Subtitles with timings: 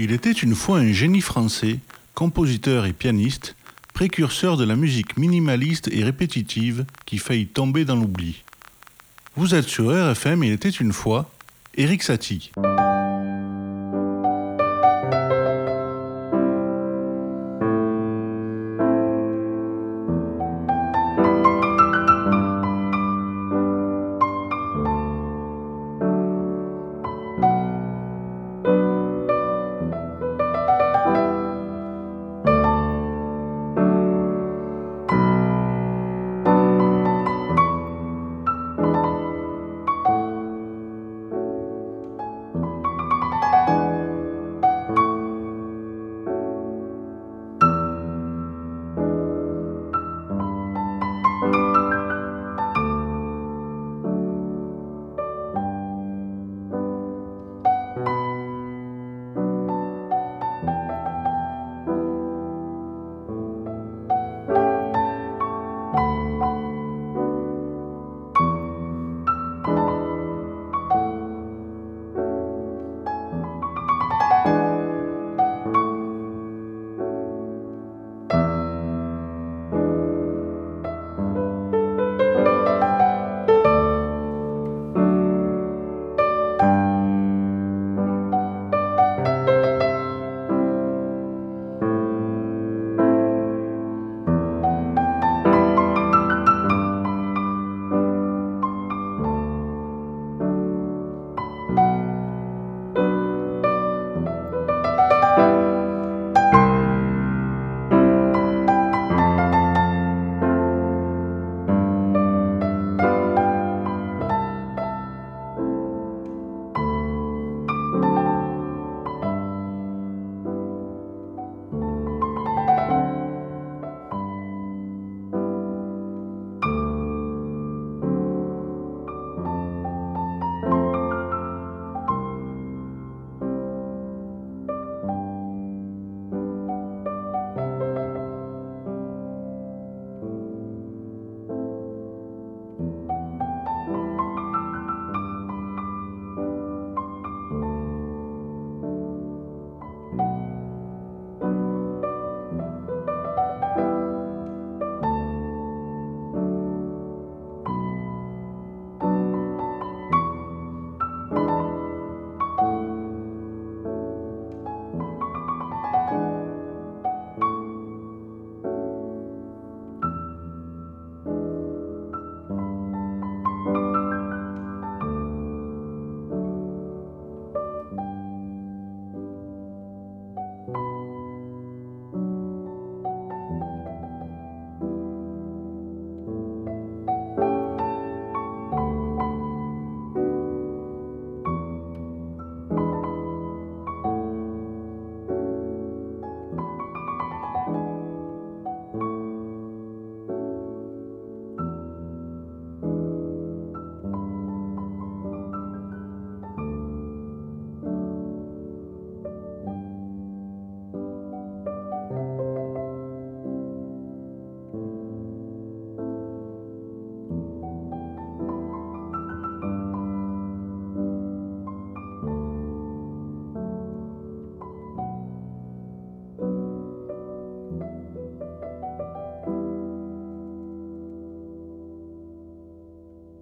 [0.00, 1.80] Il était une fois un génie français,
[2.14, 3.56] compositeur et pianiste,
[3.94, 8.44] précurseur de la musique minimaliste et répétitive qui faillit tomber dans l'oubli.
[9.34, 11.30] Vous êtes sur RFM, il était une fois,
[11.76, 12.52] Eric Satie.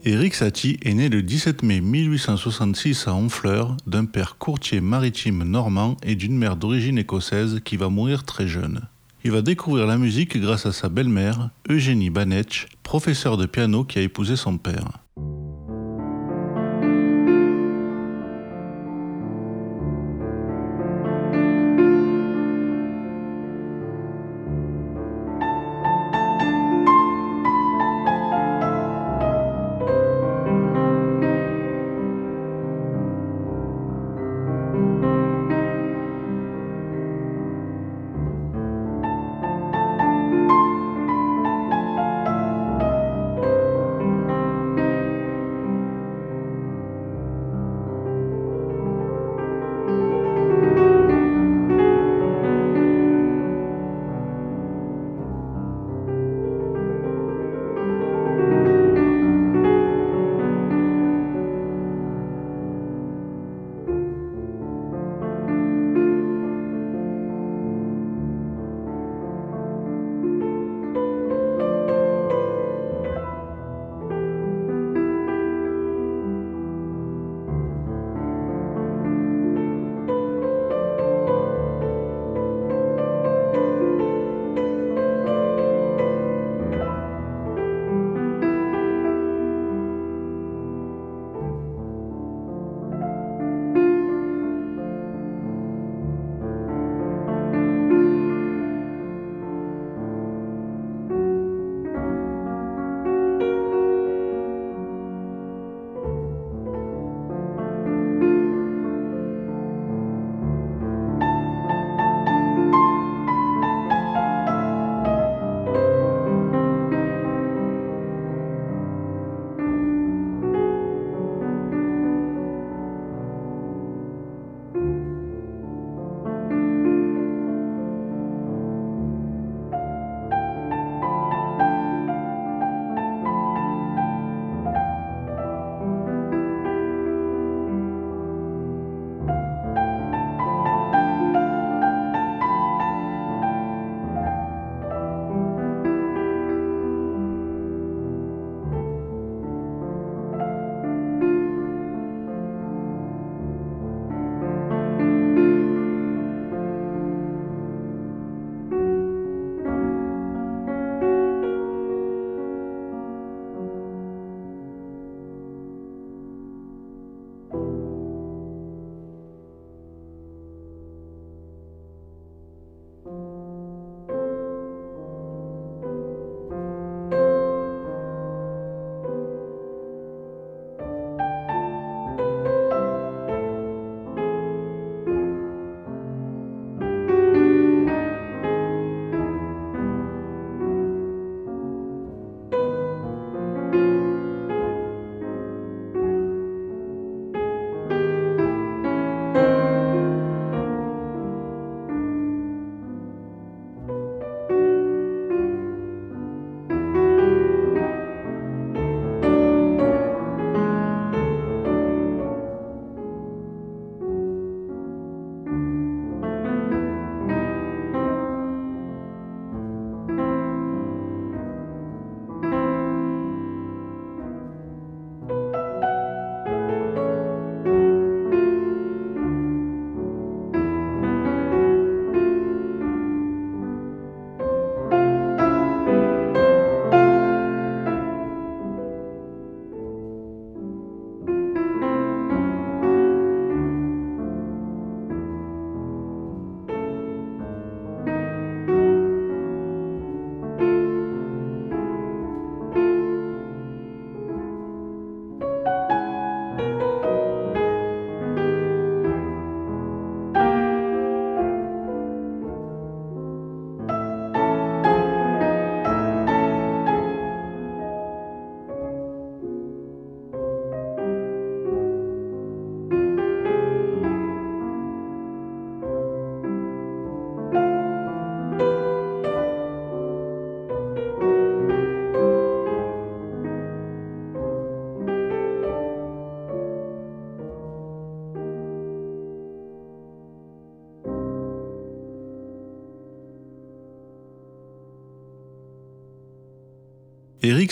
[0.08, 5.97] Éric Satie est né le 17 mai 1866 à Honfleur d'un père courtier maritime normand
[6.05, 8.82] et d'une mère d'origine écossaise qui va mourir très jeune.
[9.25, 13.99] Il va découvrir la musique grâce à sa belle-mère, Eugénie Banetch, professeure de piano qui
[13.99, 15.00] a épousé son père.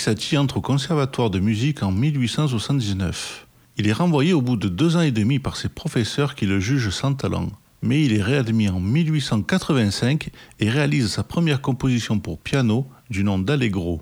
[0.00, 3.46] Satie entre au conservatoire de musique en 1879.
[3.76, 6.60] Il est renvoyé au bout de deux ans et demi par ses professeurs qui le
[6.60, 7.48] jugent sans talent.
[7.82, 13.38] Mais il est réadmis en 1885 et réalise sa première composition pour piano du nom
[13.38, 14.00] d'Allegro.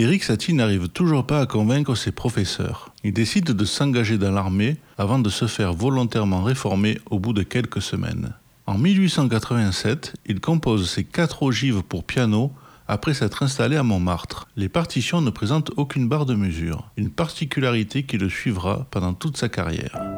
[0.00, 2.94] Eric Satie n'arrive toujours pas à convaincre ses professeurs.
[3.02, 7.42] Il décide de s'engager dans l'armée avant de se faire volontairement réformer au bout de
[7.42, 8.32] quelques semaines.
[8.66, 12.52] En 1887, il compose ses quatre ogives pour piano
[12.86, 14.46] après s'être installé à Montmartre.
[14.54, 19.36] Les partitions ne présentent aucune barre de mesure, une particularité qui le suivra pendant toute
[19.36, 20.17] sa carrière.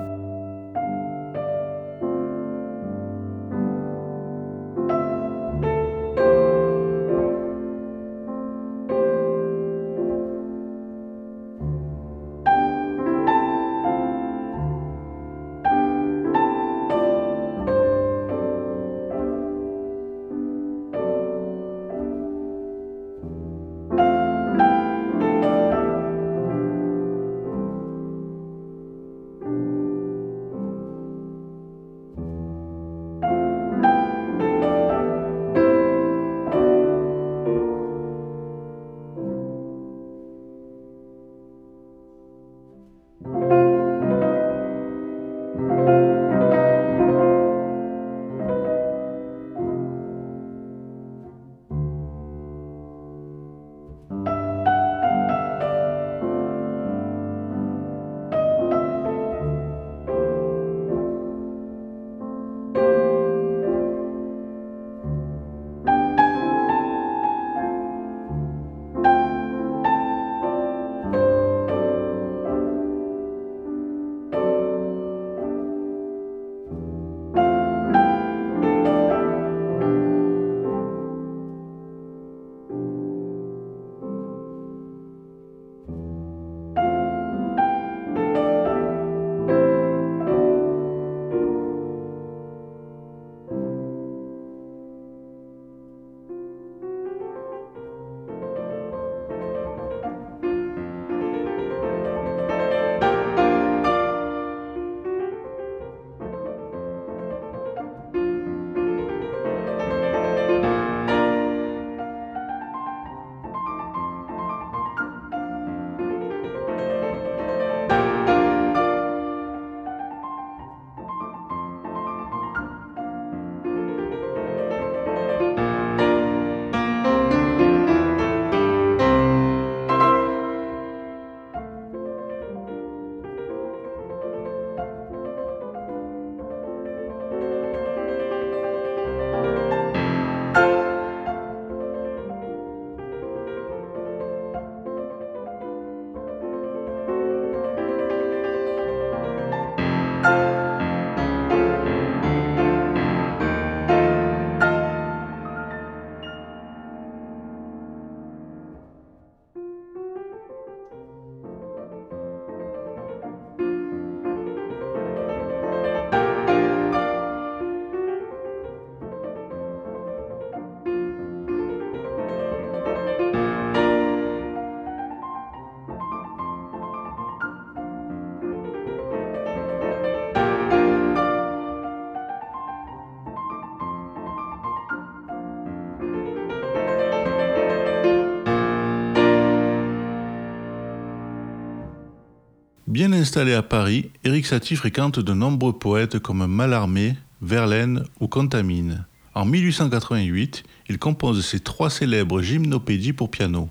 [193.21, 199.05] Installé à Paris, Éric Satie fréquente de nombreux poètes comme Mallarmé, Verlaine ou Contamine.
[199.35, 203.69] En 1888, il compose ses trois célèbres gymnopédies pour piano.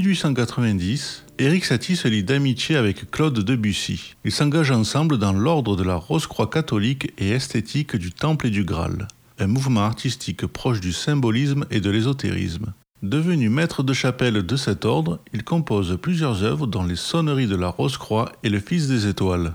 [0.00, 4.16] 1890, Éric Satie se lie d'amitié avec Claude Debussy.
[4.24, 8.64] Ils s'engagent ensemble dans l'ordre de la Rose-Croix catholique et esthétique du Temple et du
[8.64, 9.06] Graal,
[9.38, 12.72] un mouvement artistique proche du symbolisme et de l'ésotérisme.
[13.04, 17.54] Devenu maître de chapelle de cet ordre, il compose plusieurs œuvres dont les sonneries de
[17.54, 19.54] la Rose-Croix et le Fils des étoiles.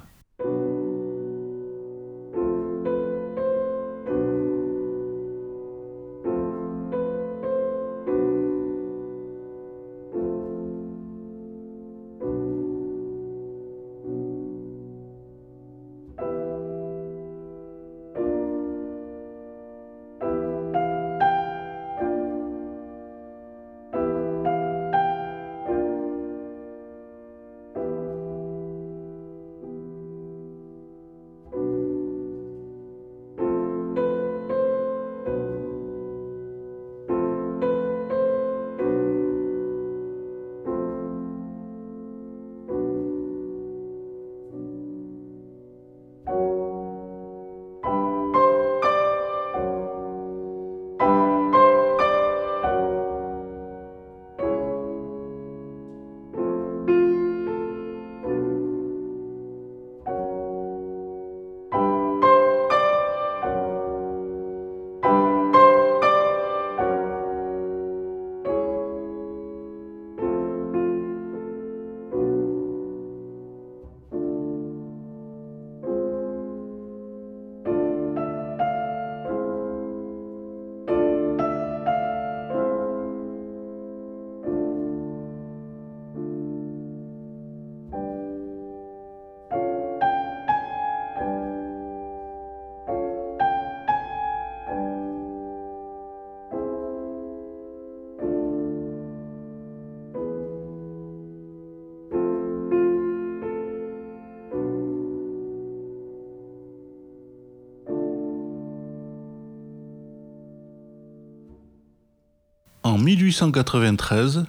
[113.15, 114.45] 1893,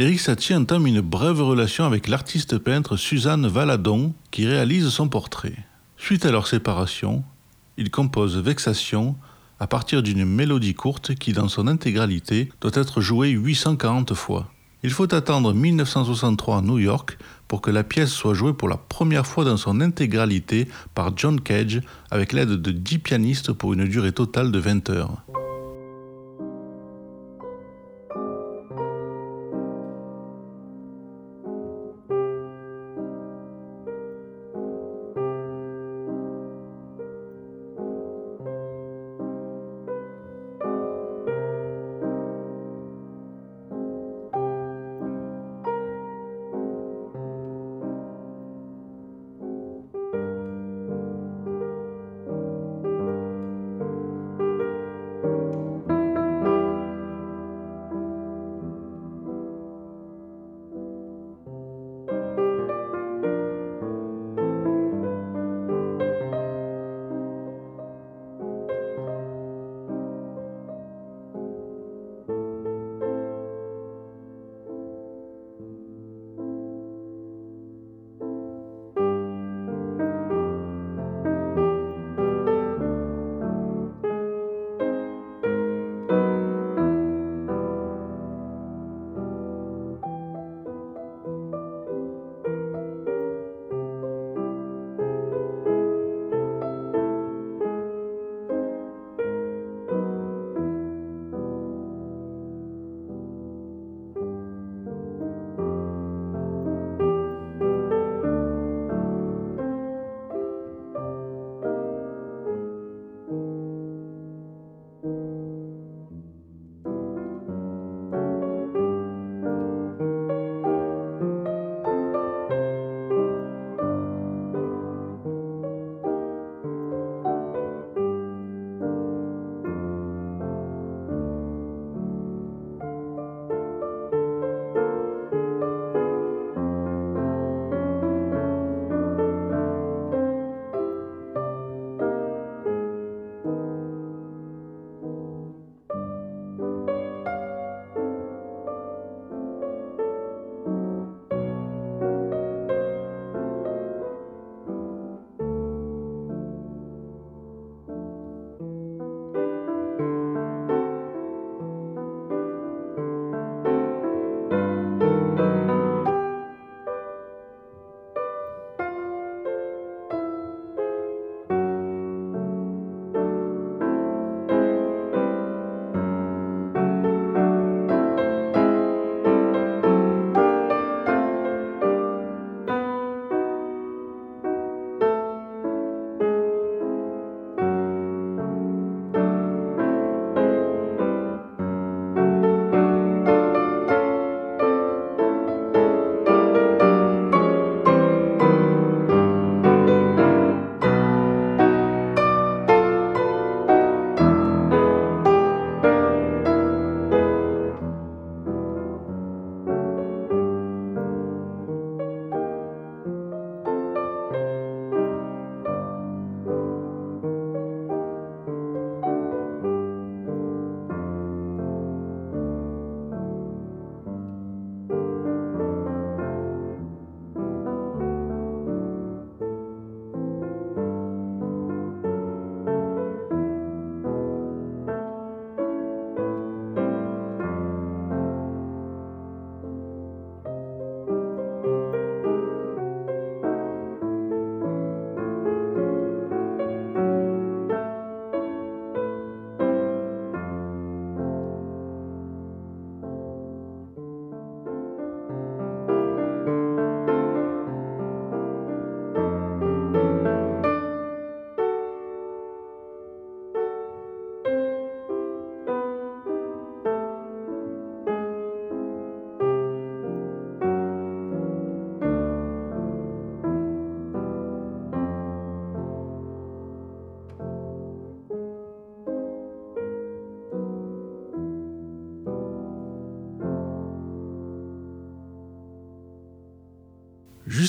[0.00, 5.54] Éric Satie entame une brève relation avec l'artiste peintre Suzanne Valadon qui réalise son portrait.
[5.96, 7.22] Suite à leur séparation,
[7.76, 9.14] il compose Vexation
[9.60, 14.50] à partir d'une mélodie courte qui, dans son intégralité, doit être jouée 840 fois.
[14.82, 18.76] Il faut attendre 1963 à New York pour que la pièce soit jouée pour la
[18.76, 21.80] première fois dans son intégralité par John Cage
[22.10, 25.22] avec l'aide de 10 pianistes pour une durée totale de 20 heures.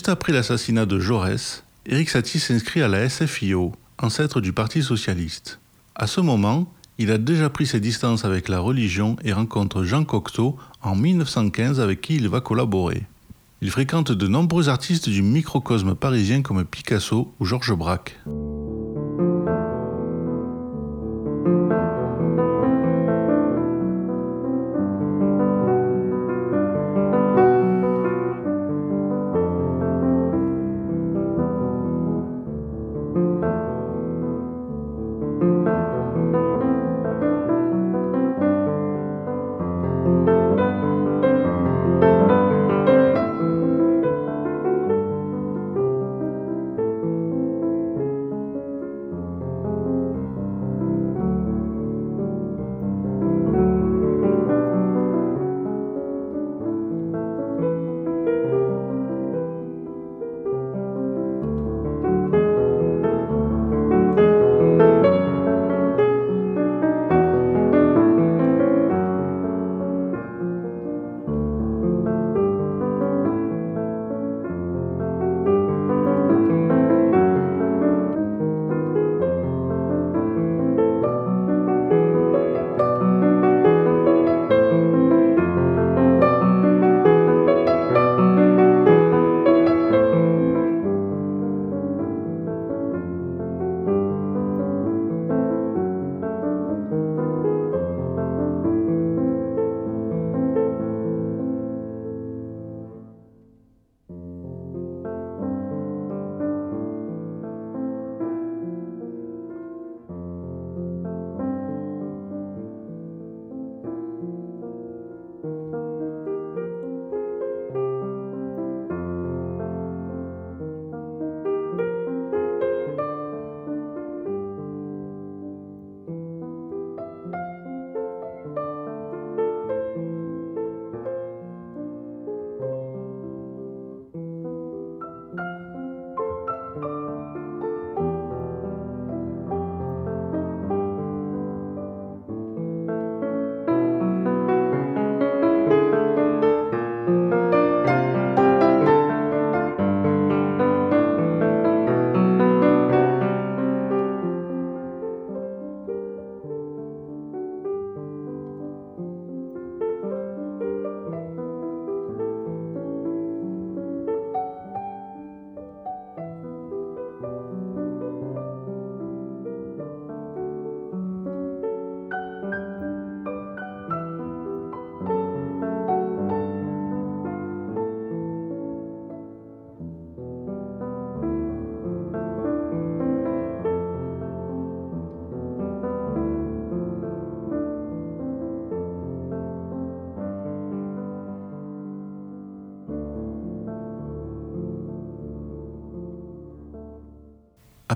[0.06, 5.60] Juste après l'assassinat de Jaurès, Éric Satie s'inscrit à la SFIO, ancêtre du Parti socialiste.
[5.96, 10.04] À ce moment, il a déjà pris ses distances avec la religion et rencontre Jean
[10.04, 13.02] Cocteau en 1915 avec qui il va collaborer.
[13.64, 18.16] Il fréquente de nombreux artistes du microcosme parisien comme Picasso ou Georges Braque.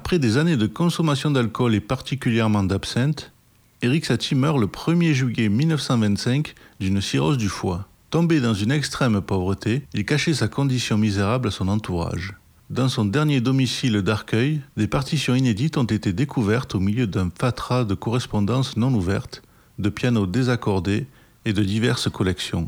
[0.09, 3.31] Après des années de consommation d'alcool et particulièrement d'absinthe,
[3.83, 7.87] Eric Satie meurt le 1er juillet 1925 d'une cirrhose du foie.
[8.09, 12.33] Tombé dans une extrême pauvreté, il cachait sa condition misérable à son entourage.
[12.71, 17.83] Dans son dernier domicile d'Arcueil, des partitions inédites ont été découvertes au milieu d'un fatras
[17.83, 19.43] de correspondances non ouvertes,
[19.77, 21.05] de pianos désaccordés
[21.45, 22.67] et de diverses collections.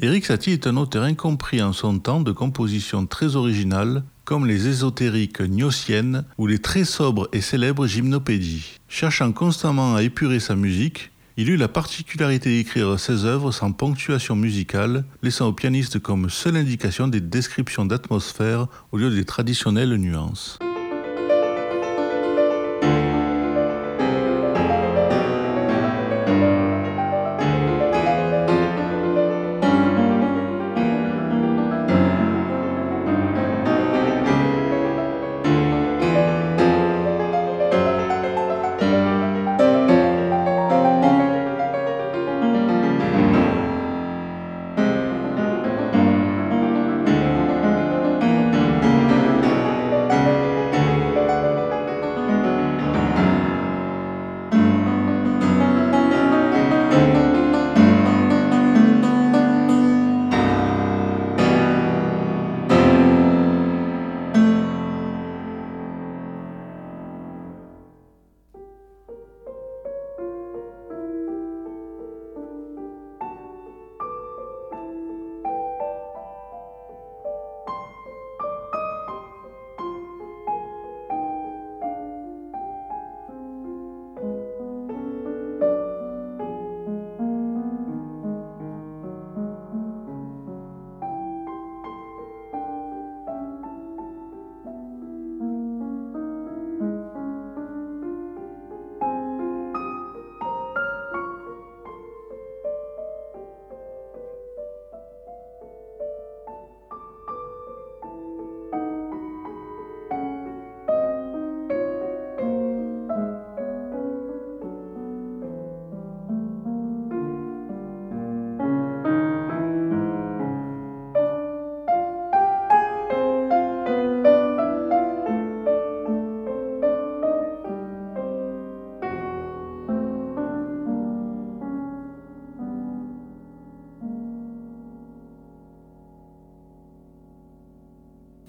[0.00, 4.66] Eric Satie est un auteur incompris en son temps de compositions très originales, comme les
[4.66, 8.78] ésotériques gnossiennes ou les très sobres et célèbres gymnopédies.
[8.88, 14.34] Cherchant constamment à épurer sa musique, il eut la particularité d'écrire ses œuvres sans ponctuation
[14.34, 20.58] musicale, laissant au pianiste comme seule indication des descriptions d'atmosphère au lieu des traditionnelles nuances.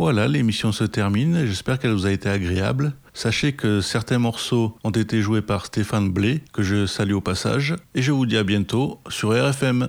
[0.04, 1.46] Voilà, l'émission se termine.
[1.46, 2.92] J'espère qu'elle vous a été agréable.
[3.14, 7.78] Sachez que certains morceaux ont été joués par Stéphane Blé, que je salue au passage.
[7.96, 9.88] Et je vous dis à bientôt sur RFM.